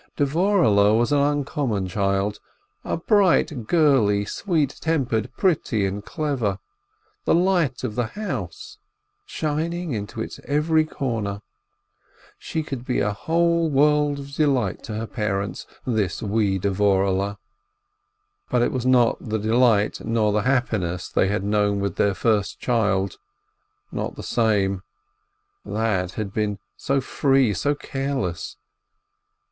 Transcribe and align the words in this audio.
Dvorehle 0.17 0.97
was 0.97 1.11
an 1.11 1.19
uncommon 1.19 1.87
child: 1.87 2.39
a 2.83 2.97
bright 2.97 3.67
girlie, 3.67 4.25
sweet 4.25 4.77
tempered, 4.81 5.29
pretty, 5.37 5.85
and 5.85 6.03
clever, 6.03 6.57
the 7.25 7.35
light 7.35 7.83
of 7.83 7.93
the 7.93 8.07
house, 8.07 8.79
shining 9.27 9.91
into 9.91 10.19
its 10.19 10.39
every 10.45 10.85
corner. 10.85 11.43
She 12.39 12.63
could 12.63 12.83
be 12.83 12.97
a 12.99 13.13
whole 13.13 13.69
world 13.69 14.17
of 14.17 14.33
delight 14.33 14.81
to 14.85 14.95
her 14.95 15.05
parents, 15.05 15.67
this 15.85 16.23
wee 16.23 16.57
Dvorehle. 16.57 17.37
But 18.49 18.63
it 18.63 18.71
was 18.71 18.87
not 18.87 19.23
the 19.29 19.37
delight, 19.37 20.03
not 20.03 20.31
the 20.31 20.41
happiness 20.41 21.09
they 21.09 21.27
had 21.27 21.43
known 21.43 21.79
with 21.79 21.97
the 21.97 22.15
first 22.15 22.59
child, 22.59 23.19
not 23.91 24.15
the 24.15 24.23
same. 24.23 24.81
That 25.63 26.13
had 26.13 26.33
been 26.33 26.57
so 26.75 27.01
free, 27.01 27.53
so 27.53 27.75
careless. 27.75 28.57